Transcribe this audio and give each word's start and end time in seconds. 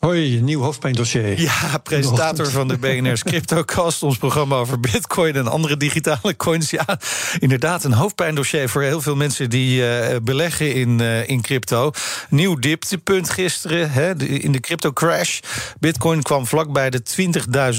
Hoi, 0.00 0.40
nieuw 0.40 0.62
hoofdpijndossier. 0.62 1.40
Ja, 1.40 1.78
presentator 1.82 2.50
van 2.50 2.68
de 2.68 2.78
BNR's 2.78 3.22
CryptoCast, 3.30 4.02
ons 4.02 4.16
programma 4.16 4.56
over 4.56 4.80
bitcoin 4.80 5.36
en 5.36 5.46
andere 5.46 5.76
digitale 5.76 6.36
coins. 6.36 6.70
Ja, 6.70 6.98
inderdaad, 7.38 7.84
een 7.84 7.92
hoofdpijndossier 7.92 8.68
voor 8.68 8.82
heel 8.82 9.00
veel 9.00 9.16
mensen 9.16 9.50
die 9.50 9.82
uh, 9.82 10.16
beleggen 10.22 10.74
in, 10.74 11.00
uh, 11.00 11.28
in 11.28 11.40
crypto. 11.40 11.90
Nieuw 12.28 12.54
dieptepunt 12.54 13.30
gisteren 13.30 13.90
hè, 13.90 14.24
in 14.24 14.52
de 14.52 14.60
crypto 14.60 14.92
crash. 14.92 15.40
Bitcoin 15.80 16.22
kwam 16.22 16.46
vlakbij 16.46 16.90
de 16.90 17.02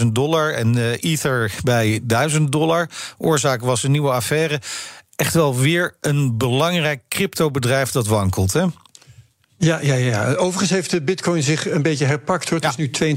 20.000 0.01 0.05
dollar 0.05 0.53
en 0.53 0.77
uh, 0.77 1.03
Ether 1.03 1.51
bij 1.63 1.99
1000 2.03 2.51
dollar. 2.51 2.89
Oorzaak 3.17 3.61
was 3.61 3.83
een 3.83 3.91
nieuwe 3.91 4.11
affaire. 4.11 4.61
Echt 5.15 5.33
wel 5.33 5.55
weer 5.55 5.95
een 6.01 6.37
belangrijk 6.37 7.01
cryptobedrijf 7.09 7.91
dat 7.91 8.07
wankelt, 8.07 8.53
hè? 8.53 8.65
Ja, 9.63 9.79
ja, 9.81 9.93
ja. 9.93 10.33
Overigens 10.33 10.69
heeft 10.69 10.89
de 10.89 11.01
bitcoin 11.01 11.43
zich 11.43 11.69
een 11.69 11.81
beetje 11.81 12.05
herpakt. 12.05 12.49
Hoor. 12.49 12.59
Het 12.59 12.77
is 12.77 12.99
nu 12.99 13.15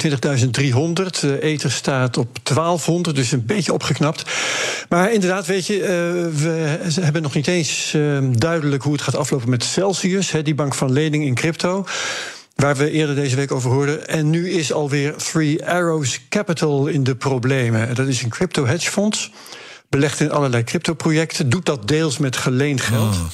22.300. 0.73 1.21
De 1.21 1.43
ether 1.43 1.71
staat 1.71 2.17
op 2.17 2.39
1200, 2.43 3.17
dus 3.17 3.33
een 3.33 3.47
beetje 3.47 3.73
opgeknapt. 3.73 4.25
Maar 4.89 5.13
inderdaad, 5.13 5.47
weet 5.47 5.67
je, 5.67 5.79
uh, 5.79 5.87
we 6.43 6.79
hebben 7.01 7.23
nog 7.23 7.35
niet 7.35 7.47
eens 7.47 7.93
uh, 7.95 8.19
duidelijk 8.33 8.83
hoe 8.83 8.93
het 8.93 9.03
gaat 9.03 9.17
aflopen 9.17 9.51
met 9.51 9.65
Celsius, 9.65 10.31
hè, 10.31 10.43
die 10.43 10.55
bank 10.55 10.75
van 10.75 10.93
lening 10.93 11.25
in 11.25 11.35
crypto. 11.35 11.87
Waar 12.55 12.77
we 12.77 12.91
eerder 12.91 13.15
deze 13.15 13.37
week 13.37 13.53
over 13.53 13.71
hoorden. 13.71 14.09
En 14.09 14.31
nu 14.31 14.51
is 14.51 14.73
alweer 14.73 15.15
Three 15.17 15.67
Arrows 15.67 16.21
Capital 16.29 16.87
in 16.87 17.05
de 17.05 17.17
problemen. 17.17 17.95
Dat 17.95 18.07
is 18.07 18.23
een 18.23 18.29
crypto 18.29 18.67
hedgefonds. 18.67 19.31
Belegt 19.89 20.21
in 20.21 20.31
allerlei 20.31 20.65
crypto-projecten. 20.65 21.49
Doet 21.49 21.67
dat 21.67 21.89
deels 21.89 22.19
met 22.19 22.37
geleend 22.37 22.81
geld. 22.81 23.15
Oh. 23.15 23.25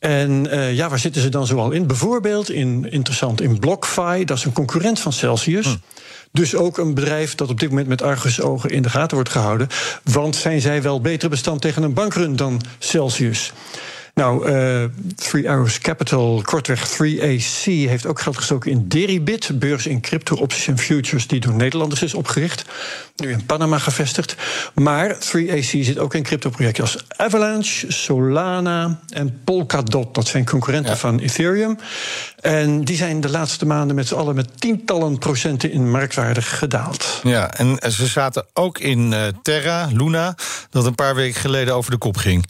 En 0.00 0.46
uh, 0.46 0.74
ja, 0.74 0.88
waar 0.88 0.98
zitten 0.98 1.22
ze 1.22 1.28
dan 1.28 1.46
zoal 1.46 1.70
in? 1.70 1.86
Bijvoorbeeld 1.86 2.50
in, 2.50 2.90
interessant, 2.90 3.40
in 3.40 3.58
BlockFi, 3.58 4.24
dat 4.24 4.36
is 4.36 4.44
een 4.44 4.52
concurrent 4.52 5.00
van 5.00 5.12
Celsius. 5.12 5.66
Hm. 5.66 5.76
Dus 6.32 6.54
ook 6.54 6.78
een 6.78 6.94
bedrijf 6.94 7.34
dat 7.34 7.48
op 7.48 7.60
dit 7.60 7.68
moment 7.68 7.88
met 7.88 8.02
argusogen 8.02 8.70
in 8.70 8.82
de 8.82 8.90
gaten 8.90 9.16
wordt 9.16 9.30
gehouden. 9.30 9.68
Want 10.04 10.36
zijn 10.36 10.60
zij 10.60 10.82
wel 10.82 11.00
beter 11.00 11.28
bestand 11.28 11.60
tegen 11.60 11.82
een 11.82 11.94
bankrun 11.94 12.36
dan 12.36 12.60
Celsius? 12.78 13.52
Nou, 14.20 14.50
uh, 14.50 14.84
Three 15.16 15.50
Arrows 15.50 15.78
Capital, 15.78 16.42
kortweg 16.44 16.88
3AC, 16.88 17.64
heeft 17.64 18.06
ook 18.06 18.20
geld 18.20 18.36
gestoken 18.36 18.70
in 18.70 18.88
Deribit, 18.88 19.58
beurs 19.58 19.86
in 19.86 20.00
crypto-opties 20.00 20.66
en 20.66 20.78
futures 20.78 21.26
die 21.26 21.40
door 21.40 21.54
Nederlanders 21.54 22.02
is 22.02 22.14
opgericht. 22.14 22.64
Nu 23.16 23.30
in 23.30 23.46
Panama 23.46 23.78
gevestigd. 23.78 24.36
Maar 24.74 25.14
3AC 25.14 25.60
zit 25.60 25.98
ook 25.98 26.14
in 26.14 26.22
crypto-projecten 26.22 26.82
als 26.82 27.04
Avalanche, 27.16 27.92
Solana 27.92 29.00
en 29.08 29.40
Polkadot. 29.44 30.14
Dat 30.14 30.26
zijn 30.26 30.44
concurrenten 30.44 30.92
ja. 30.92 30.98
van 30.98 31.18
Ethereum. 31.18 31.78
En 32.40 32.84
die 32.84 32.96
zijn 32.96 33.20
de 33.20 33.30
laatste 33.30 33.66
maanden 33.66 33.96
met 33.96 34.06
z'n 34.06 34.14
allen 34.14 34.34
met 34.34 34.60
tientallen 34.60 35.18
procenten 35.18 35.72
in 35.72 35.90
marktwaarde 35.90 36.42
gedaald. 36.42 37.20
Ja, 37.22 37.54
en 37.54 37.92
ze 37.92 38.06
zaten 38.06 38.46
ook 38.52 38.78
in 38.78 39.12
uh, 39.12 39.22
Terra, 39.42 39.88
Luna, 39.92 40.34
dat 40.70 40.86
een 40.86 40.94
paar 40.94 41.14
weken 41.14 41.40
geleden 41.40 41.74
over 41.74 41.90
de 41.90 41.98
kop 41.98 42.16
ging. 42.16 42.44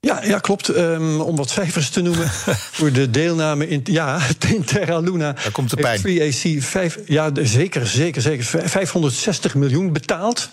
Ja, 0.00 0.24
ja 0.24 0.38
klopt. 0.38 0.68
Um, 0.68 1.20
om 1.20 1.36
wat 1.36 1.50
cijfers 1.50 1.90
te 1.90 2.00
noemen. 2.00 2.30
voor 2.78 2.92
de 2.92 3.10
deelname 3.10 3.68
in, 3.68 3.80
ja, 3.84 4.20
in 4.54 4.64
Terra 4.64 4.98
Luna. 4.98 5.32
Daar 5.32 5.52
komt 5.52 5.70
de 5.70 5.76
pijn. 5.76 6.00
3AC 6.00 6.64
5, 6.64 6.98
ja, 7.06 7.30
zeker, 7.42 7.86
zeker, 7.86 8.22
zeker. 8.22 8.44
560 8.44 9.54
miljoen 9.54 9.92
betaald. 9.92 10.50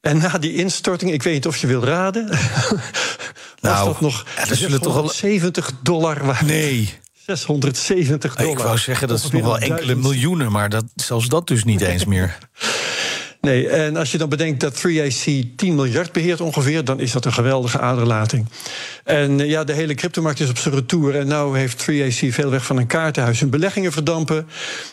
En 0.00 0.18
na 0.18 0.38
die 0.38 0.54
instorting, 0.54 1.12
ik 1.12 1.22
weet 1.22 1.34
niet 1.34 1.46
of 1.46 1.56
je 1.56 1.66
wil 1.66 1.84
raden. 1.84 2.24
nou, 3.60 3.76
was 3.76 3.84
dat 3.84 4.00
nog 4.00 4.26
ja, 4.36 4.54
zullen 4.54 4.80
toch 4.80 4.96
al 4.96 5.08
70 5.08 5.72
dollar 5.82 6.24
waard? 6.24 6.46
Nee. 6.46 6.98
670 7.26 8.34
dollar. 8.34 8.52
Ik 8.52 8.58
wou 8.58 8.78
zeggen, 8.78 9.08
dat 9.08 9.18
is 9.18 9.30
nog 9.30 9.42
wel 9.42 9.58
enkele 9.58 9.94
miljoenen, 9.94 10.52
maar 10.52 10.68
dat, 10.68 10.84
zelfs 10.94 11.28
dat 11.28 11.46
dus 11.46 11.64
niet 11.64 11.80
eens 11.80 12.04
meer. 12.04 12.38
Nee, 13.40 13.68
en 13.68 13.96
als 13.96 14.12
je 14.12 14.18
dan 14.18 14.28
bedenkt 14.28 14.60
dat 14.60 14.76
3AC 14.86 15.24
10 15.56 15.74
miljard 15.74 16.12
beheert 16.12 16.40
ongeveer, 16.40 16.84
dan 16.84 17.00
is 17.00 17.12
dat 17.12 17.24
een 17.24 17.32
geweldige 17.32 17.78
aderlating. 17.78 18.46
En 19.04 19.38
ja, 19.38 19.64
de 19.64 19.72
hele 19.72 19.94
cryptomarkt 19.94 20.40
is 20.40 20.48
op 20.48 20.58
zijn 20.58 20.74
retour. 20.74 21.16
En 21.16 21.26
nu 21.26 21.58
heeft 21.58 21.82
3AC 21.82 22.34
veel 22.34 22.50
weg 22.50 22.64
van 22.64 22.76
een 22.76 22.86
kaartenhuis. 22.86 23.40
Hun 23.40 23.50
beleggingen 23.50 23.92
verdampen. 23.92 24.48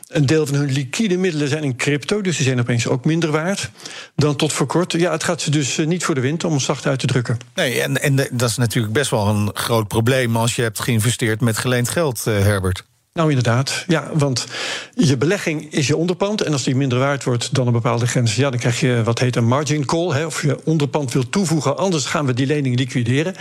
Een 0.07 0.25
deel 0.25 0.45
van 0.45 0.55
hun 0.55 0.71
liquide 0.71 1.17
middelen 1.17 1.47
zijn 1.47 1.63
in 1.63 1.75
crypto, 1.75 2.21
dus 2.21 2.37
die 2.37 2.45
zijn 2.45 2.59
opeens 2.59 2.87
ook 2.87 3.05
minder 3.05 3.31
waard 3.31 3.69
dan 4.15 4.35
tot 4.35 4.53
voor 4.53 4.65
kort. 4.65 4.91
Ja, 4.91 5.11
het 5.11 5.23
gaat 5.23 5.41
ze 5.41 5.51
dus 5.51 5.77
niet 5.77 6.05
voor 6.05 6.15
de 6.15 6.21
wind, 6.21 6.43
om 6.43 6.59
zacht 6.59 6.85
uit 6.85 6.99
te 6.99 7.07
drukken. 7.07 7.37
Nee, 7.55 7.81
en, 7.81 8.01
en 8.01 8.15
dat 8.31 8.49
is 8.49 8.57
natuurlijk 8.57 8.93
best 8.93 9.11
wel 9.11 9.27
een 9.27 9.49
groot 9.53 9.87
probleem 9.87 10.35
als 10.35 10.55
je 10.55 10.61
hebt 10.61 10.79
geïnvesteerd 10.79 11.41
met 11.41 11.57
geleend 11.57 11.89
geld, 11.89 12.23
uh, 12.27 12.39
Herbert. 12.39 12.83
Nou, 13.17 13.29
inderdaad. 13.29 13.83
Ja, 13.87 14.09
want 14.13 14.45
je 14.93 15.17
belegging 15.17 15.73
is 15.73 15.87
je 15.87 15.97
onderpand. 15.97 16.41
En 16.41 16.51
als 16.51 16.63
die 16.63 16.75
minder 16.75 16.99
waard 16.99 17.23
wordt 17.23 17.55
dan 17.55 17.67
een 17.67 17.73
bepaalde 17.73 18.07
grens, 18.07 18.35
ja, 18.35 18.49
dan 18.49 18.59
krijg 18.59 18.79
je 18.79 19.01
wat 19.03 19.19
heet 19.19 19.35
een 19.35 19.47
margin 19.47 19.85
call. 19.85 20.09
Hè, 20.09 20.25
of 20.25 20.41
je 20.41 20.59
onderpand 20.63 21.13
wil 21.13 21.29
toevoegen, 21.29 21.77
anders 21.77 22.05
gaan 22.05 22.25
we 22.25 22.33
die 22.33 22.45
lening 22.45 22.77
liquideren. 22.77 23.35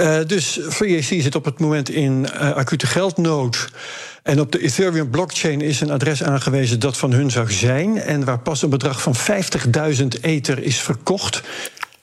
Uh, 0.00 0.18
dus 0.26 0.60
FreeAC 0.68 1.04
zit 1.04 1.34
op 1.34 1.44
het 1.44 1.58
moment 1.58 1.90
in 1.90 2.26
uh, 2.34 2.50
acute 2.50 2.86
geldnood. 2.86 3.68
En 4.22 4.40
op 4.40 4.52
de 4.52 4.62
Ethereum 4.62 5.10
blockchain 5.10 5.60
is 5.60 5.80
een 5.80 5.90
adres 5.90 6.22
aangewezen 6.22 6.80
dat 6.80 6.96
van 6.96 7.12
hun 7.12 7.30
zou 7.30 7.52
zijn. 7.52 8.00
En 8.00 8.24
waar 8.24 8.38
pas 8.38 8.62
een 8.62 8.70
bedrag 8.70 9.02
van 9.02 9.14
50.000 10.00 10.06
ether 10.20 10.62
is 10.62 10.80
verkocht. 10.80 11.42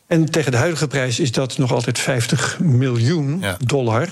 En 0.07 0.31
tegen 0.31 0.51
de 0.51 0.57
huidige 0.57 0.87
prijs 0.87 1.19
is 1.19 1.31
dat 1.31 1.57
nog 1.57 1.73
altijd 1.73 1.99
50 1.99 2.59
miljoen 2.59 3.37
ja. 3.41 3.57
dollar. 3.65 4.07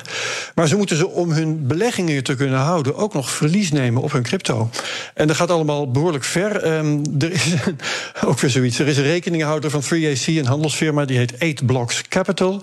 Maar 0.56 0.68
ze 0.68 0.76
moeten 0.76 0.98
ze 0.98 1.08
om 1.08 1.32
hun 1.32 1.68
beleggingen 1.68 2.24
te 2.24 2.36
kunnen 2.36 2.60
houden 2.60 2.96
ook 2.96 3.14
nog 3.14 3.30
verlies 3.30 3.72
nemen 3.72 4.02
op 4.02 4.12
hun 4.12 4.24
crypto. 4.24 4.70
En 5.14 5.28
dat 5.28 5.36
gaat 5.36 5.52
allemaal 5.52 5.92
behoorlijk 5.92 6.24
ver. 6.24 6.78
Um, 6.78 7.02
er 7.20 7.32
is 7.32 7.54
ook 8.26 8.40
weer 8.40 8.50
zoiets. 8.50 8.80
Er 8.80 8.88
is 8.88 8.98
een 8.98 9.04
rekeninghouder 9.04 9.70
van 9.70 9.84
3AC, 9.84 10.26
een 10.26 10.46
handelsfirma, 10.46 11.06
die 11.06 11.18
heet 11.18 11.40
8 11.40 11.66
Blocks 11.66 12.02
Capital. 12.02 12.62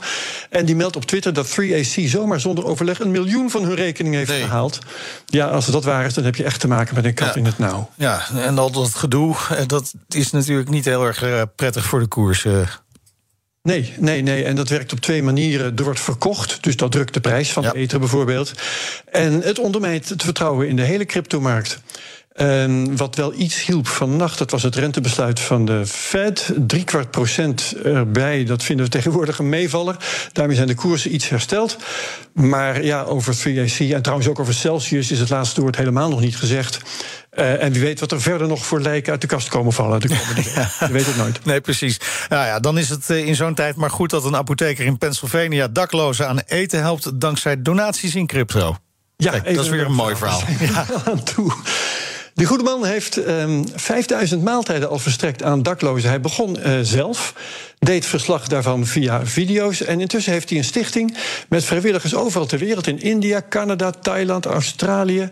En 0.51 0.65
die 0.65 0.77
meldt 0.77 0.97
op 0.97 1.05
Twitter 1.05 1.33
dat 1.33 1.61
3AC 1.61 2.05
zomaar 2.05 2.41
zonder 2.41 2.65
overleg 2.65 3.01
een 3.01 3.11
miljoen 3.11 3.51
van 3.51 3.65
hun 3.65 3.75
rekening 3.75 4.15
heeft 4.15 4.31
nee. 4.31 4.43
gehaald. 4.43 4.79
Ja, 5.27 5.47
als 5.47 5.67
dat 5.67 5.85
waar 5.85 6.05
is, 6.05 6.15
dan 6.15 6.25
heb 6.25 6.37
je 6.37 6.45
echt 6.45 6.61
te 6.61 6.69
maken 6.69 6.95
met 6.95 7.05
een 7.05 7.15
kat 7.15 7.29
ja. 7.29 7.35
in 7.35 7.45
het 7.45 7.59
nauw. 7.59 7.91
Ja, 7.95 8.23
en 8.37 8.59
al 8.59 8.71
dat 8.71 8.95
gedoe, 8.95 9.37
dat 9.67 9.93
is 10.09 10.31
natuurlijk 10.31 10.69
niet 10.69 10.85
heel 10.85 11.05
erg 11.05 11.47
prettig 11.57 11.85
voor 11.85 12.01
de 12.01 12.07
koers. 12.07 12.47
Nee, 13.63 13.93
nee, 13.99 14.23
nee. 14.23 14.45
En 14.45 14.57
dat 14.57 14.69
werkt 14.69 14.93
op 14.93 15.01
twee 15.01 15.23
manieren. 15.23 15.77
Er 15.77 15.85
wordt 15.85 16.01
verkocht, 16.01 16.63
dus 16.63 16.77
dat 16.77 16.93
drukt 16.93 17.15
de 17.15 17.21
prijs 17.21 17.53
van 17.53 17.63
ja. 17.63 17.71
de 17.71 17.79
ether 17.79 17.99
bijvoorbeeld. 17.99 18.53
En 19.11 19.41
het 19.41 19.59
ondermijnt 19.59 20.09
het 20.09 20.23
vertrouwen 20.23 20.69
in 20.69 20.77
de 20.77 20.83
hele 20.83 21.05
cryptomarkt. 21.05 21.81
En 22.33 22.97
wat 22.97 23.17
wel 23.17 23.33
iets 23.35 23.65
hielp 23.65 23.87
vannacht, 23.87 24.39
dat 24.39 24.51
was 24.51 24.63
het 24.63 24.75
rentebesluit 24.75 25.41
van 25.41 25.65
de 25.65 25.87
Fed. 25.87 26.53
Drie 26.67 26.85
kwart 26.85 27.11
procent 27.11 27.75
erbij, 27.85 28.45
dat 28.45 28.63
vinden 28.63 28.85
we 28.85 28.91
tegenwoordig 28.91 29.39
een 29.39 29.49
meevaller. 29.49 29.97
Daarmee 30.33 30.57
zijn 30.57 30.69
de 30.69 30.75
koersen 30.75 31.15
iets 31.15 31.29
hersteld. 31.29 31.77
Maar 32.33 32.85
ja, 32.85 33.03
over 33.03 33.35
3AC 33.35 33.79
en 33.79 34.03
trouwens 34.03 34.29
ook 34.29 34.39
over 34.39 34.55
Celsius 34.55 35.11
is 35.11 35.19
het 35.19 35.31
laatste 35.31 35.61
woord 35.61 35.77
helemaal 35.77 36.09
nog 36.09 36.21
niet 36.21 36.37
gezegd. 36.37 36.81
Uh, 37.39 37.63
en 37.63 37.73
wie 37.73 37.81
weet 37.81 38.01
wat 38.01 38.13
er 38.13 38.21
verder 38.21 38.49
nog 38.49 38.67
voor 38.67 38.81
lijken 38.81 39.13
uit 39.13 39.21
de 39.21 39.27
kast 39.27 39.49
komen 39.49 39.73
vallen. 39.73 40.01
De 40.01 40.09
komende 40.09 40.51
ja. 40.55 40.87
Je 40.87 40.93
weet 40.93 41.07
het 41.07 41.17
nooit. 41.17 41.45
Nee, 41.45 41.61
precies. 41.61 41.97
Nou 42.29 42.47
ja, 42.47 42.61
dan 42.61 42.79
is 42.79 42.89
het 42.89 43.11
in 43.11 43.35
zo'n 43.35 43.55
tijd 43.55 43.77
maar 43.77 43.91
goed 43.91 44.11
dat 44.11 44.25
een 44.25 44.37
apotheker 44.37 44.85
in 44.85 44.99
Pennsylvania 44.99 45.69
daklozen 45.69 46.29
aan 46.29 46.39
eten 46.47 46.81
helpt 46.81 47.21
dankzij 47.21 47.63
donaties 47.63 48.15
in 48.15 48.27
crypto. 48.27 48.77
Ja, 49.17 49.31
Kijk, 49.31 49.55
dat 49.55 49.65
is 49.65 49.71
weer 49.71 49.87
een 49.87 49.95
mooi 49.95 50.17
verhaal. 50.17 50.43
Ja. 50.61 50.87
Aan 51.05 51.23
toe. 51.23 51.53
Die 52.35 52.47
goede 52.47 52.65
man 52.65 52.85
heeft 52.85 53.17
um, 53.17 53.65
5000 53.75 54.43
maaltijden 54.45 54.89
al 54.89 54.99
verstrekt 54.99 55.43
aan 55.43 55.63
daklozen. 55.63 56.09
Hij 56.09 56.21
begon 56.21 56.59
uh, 56.59 56.79
zelf, 56.83 57.35
deed 57.79 58.07
verslag 58.07 58.49
daarvan 58.49 58.87
via 58.87 59.27
video's. 59.27 59.83
En 59.83 60.01
intussen 60.01 60.33
heeft 60.33 60.49
hij 60.49 60.59
een 60.59 60.65
stichting 60.65 61.17
met 61.49 61.65
vrijwilligers 61.65 62.15
overal 62.15 62.47
ter 62.47 62.59
wereld: 62.59 62.87
in 62.87 63.01
India, 63.01 63.43
Canada, 63.49 63.91
Thailand, 63.91 64.47
Australië, 64.47 65.31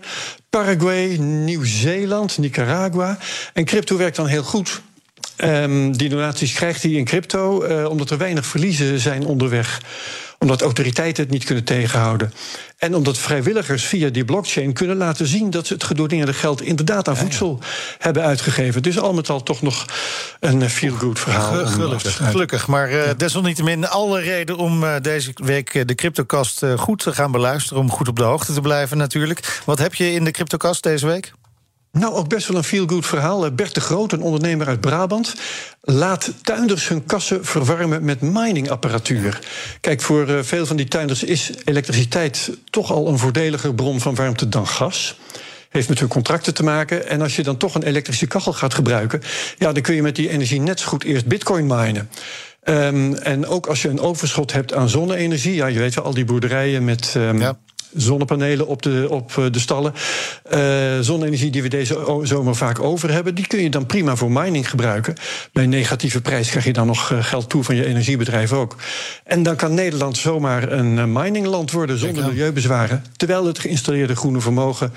Paraguay, 0.51 1.17
Nieuw-Zeeland, 1.17 2.39
Nicaragua. 2.39 3.19
En 3.53 3.65
crypto 3.65 3.97
werkt 3.97 4.17
dan 4.17 4.27
heel 4.27 4.43
goed. 4.43 4.81
Um, 5.45 5.97
die 5.97 6.09
donaties 6.09 6.53
krijgt 6.53 6.83
hij 6.83 6.93
in 6.93 7.05
crypto, 7.05 7.65
uh, 7.65 7.89
omdat 7.89 8.11
er 8.11 8.19
weinig 8.19 8.47
verliezen 8.47 8.99
zijn 8.99 9.27
onderweg 9.27 9.81
Omdat 10.43 10.63
autoriteiten 10.63 11.23
het 11.23 11.33
niet 11.33 11.45
kunnen 11.45 11.65
tegenhouden. 11.65 12.33
En 12.79 12.95
omdat 12.95 13.19
vrijwilligers 13.19 13.85
via 13.85 14.09
die 14.09 14.25
blockchain 14.25 14.73
kunnen 14.73 14.97
laten 14.97 15.27
zien 15.27 15.51
dat 15.51 15.67
ze 15.67 15.73
het 15.73 15.85
gedoneerde 15.85 16.33
geld 16.33 16.63
inderdaad 16.63 17.09
aan 17.09 17.17
voedsel 17.17 17.59
hebben 17.99 18.23
uitgegeven. 18.23 18.83
Dus 18.83 18.99
al 18.99 19.13
met 19.13 19.31
al 19.31 19.43
toch 19.43 19.63
nog 19.63 19.87
een 20.41 20.71
feel-good 20.71 21.19
verhaal. 21.19 21.67
Gelukkig, 21.67 22.17
gelukkig. 22.31 22.67
Maar 22.67 22.93
uh, 22.93 23.03
desalniettemin 23.17 23.89
alle 23.89 24.21
reden 24.21 24.57
om 24.57 24.83
uh, 24.83 24.95
deze 25.03 25.33
week 25.35 25.89
de 25.89 25.95
CryptoCast 25.95 26.63
uh, 26.63 26.79
goed 26.79 27.03
te 27.03 27.13
gaan 27.13 27.33
beluisteren. 27.33 27.83
Om 27.83 27.91
goed 27.91 28.09
op 28.09 28.17
de 28.17 28.23
hoogte 28.23 28.53
te 28.53 28.61
blijven 28.61 28.97
natuurlijk. 28.97 29.61
Wat 29.65 29.79
heb 29.79 29.95
je 29.95 30.13
in 30.13 30.25
de 30.25 30.31
CryptoCast 30.31 30.83
deze 30.83 31.07
week? 31.07 31.33
Nou, 31.93 32.15
ook 32.15 32.29
best 32.29 32.49
wel 32.49 32.57
een 32.57 32.65
feel-good 32.65 33.07
verhaal. 33.07 33.51
Bert 33.55 33.75
de 33.75 33.81
Groot, 33.81 34.13
een 34.13 34.23
ondernemer 34.23 34.67
uit 34.67 34.81
Brabant, 34.81 35.35
laat 35.81 36.33
tuinders 36.43 36.89
hun 36.89 37.05
kassen 37.05 37.45
verwarmen 37.45 38.05
met 38.05 38.21
miningapparatuur. 38.21 39.39
Kijk, 39.81 40.01
voor 40.01 40.29
uh, 40.29 40.39
veel 40.43 40.67
van 40.67 40.77
die 40.77 40.89
tuinders 40.89 41.23
is 41.23 41.51
elektriciteit 41.65 42.51
toch 42.71 42.93
al 42.93 43.09
een 43.09 43.19
voordeliger 43.19 43.75
bron 43.75 44.01
van 44.01 44.15
warmte 44.15 44.49
dan 44.49 44.67
gas 44.67 45.19
heeft 45.69 45.89
met 45.89 45.99
hun 45.99 46.09
contracten 46.09 46.55
te 46.55 46.63
maken. 46.63 47.09
En 47.09 47.21
als 47.21 47.37
je 47.37 47.43
dan 47.43 47.57
toch 47.57 47.75
een 47.75 47.83
elektrische 47.83 48.27
kachel 48.27 48.53
gaat 48.53 48.75
gebruiken, 48.75 49.23
ja, 49.59 49.73
dan 49.73 49.83
kun 49.83 49.95
je 49.95 50.03
met 50.03 50.17
die 50.17 50.29
energie 50.29 50.61
net 50.61 50.81
zo 50.81 50.89
goed 50.89 51.05
eerst 51.05 51.27
bitcoin 51.27 51.67
minen. 51.67 52.11
Um, 52.65 53.15
en 53.15 53.47
ook 53.47 53.67
als 53.67 53.83
je 53.83 53.89
een 53.89 54.01
overschot 54.01 54.53
hebt 54.53 54.75
aan 54.75 54.89
zonne-energie, 54.89 55.55
ja, 55.55 55.67
je 55.67 55.79
weet 55.79 55.95
wel, 55.95 56.05
al 56.05 56.15
die 56.15 56.25
boerderijen 56.25 56.85
met. 56.85 57.15
Um, 57.17 57.41
ja 57.41 57.59
zonnepanelen 57.95 58.67
op 58.67 58.83
de, 58.83 59.07
op 59.11 59.49
de 59.51 59.59
stallen. 59.59 59.95
Uh, 60.55 60.61
zonne-energie 61.01 61.51
die 61.51 61.63
we 61.63 61.69
deze 61.69 62.21
zomer 62.23 62.57
vaak 62.57 62.81
over 62.81 63.13
hebben, 63.13 63.35
die 63.35 63.47
kun 63.47 63.63
je 63.63 63.71
dan 63.71 63.87
prima 63.87 64.17
voor 64.17 64.31
mining 64.31 64.71
gebruiken. 64.71 65.15
Bij 65.53 65.67
negatieve 65.67 66.21
prijs 66.21 66.51
krijg 66.51 66.65
je 66.65 66.73
dan 66.73 66.87
nog 66.87 67.13
geld 67.21 67.49
toe 67.49 67.65
van 67.65 67.77
je 67.77 67.87
energiebedrijf 67.87 68.53
ook. 68.53 68.77
En 69.25 69.43
dan 69.43 69.57
kan 69.57 69.75
Nederland 69.75 70.17
zomaar 70.17 70.73
een 70.73 71.13
miningland 71.13 71.71
worden 71.71 71.99
zonder 71.99 72.25
milieubezwaren. 72.25 73.05
Terwijl 73.17 73.47
het 73.47 73.59
geïnstalleerde 73.59 74.17
groene 74.17 74.41
vermogen 74.41 74.93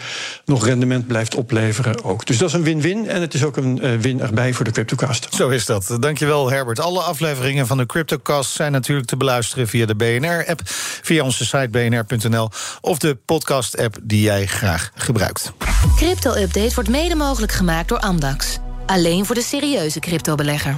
nog 0.46 0.66
rendement 0.66 1.08
blijft 1.08 1.36
opleveren 1.36 2.04
ook. 2.04 2.26
Dus 2.26 2.38
dat 2.38 2.48
is 2.48 2.54
een 2.54 2.64
win-win. 2.64 3.10
En 3.10 3.22
het 3.22 3.34
is 3.34 3.44
ook 3.44 3.58
een 3.58 4.02
win 4.02 4.22
erbij 4.22 4.54
voor 4.54 4.66
de 4.66 4.72
CryptoCast. 4.72 5.28
Zo 5.34 5.50
is 5.50 5.66
dat. 5.66 5.98
Dankjewel, 6.00 6.50
Herbert. 6.50 6.80
Alle 6.80 7.02
afleveringen 7.02 7.68
van 7.68 7.78
de 7.78 7.86
CryptoCast 7.86 8.52
zijn 8.52 8.72
natuurlijk 8.72 9.08
te 9.08 9.18
beluisteren 9.18 9.68
via 9.68 9.86
de 9.86 9.96
BNR-app, 9.96 10.62
via 11.02 11.24
onze 11.24 11.46
site 11.46 11.70
bnr.nl 11.70 12.50
of 12.84 12.98
de 12.98 13.16
podcast-app 13.16 13.98
die 14.04 14.22
jij 14.22 14.46
graag 14.46 14.92
gebruikt. 14.96 15.54
Crypto-update 15.96 16.74
wordt 16.74 16.90
mede 16.90 17.16
mogelijk 17.16 17.52
gemaakt 17.52 17.88
door 17.90 18.00
Amdax. 18.00 18.58
Alleen 18.86 19.26
voor 19.26 19.36
de 19.36 19.42
serieuze 19.42 20.00
cryptobelegger. 20.00 20.78